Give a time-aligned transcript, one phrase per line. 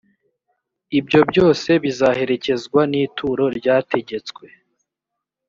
[0.99, 4.45] ibyo byose bizaherekezwa n’ituro ryategetswe